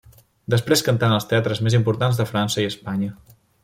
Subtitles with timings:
[0.53, 3.17] Després cantà en els teatres més importants de França i Espanya.